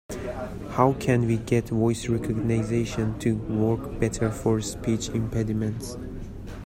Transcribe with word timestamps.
How 0.69 0.93
can 0.93 1.27
we 1.27 1.37
get 1.37 1.69
voice 1.69 2.09
recognition 2.09 3.19
to 3.19 3.35
work 3.35 3.99
better 3.99 4.31
for 4.31 4.59
speech 4.59 5.09
impediments? 5.09 5.95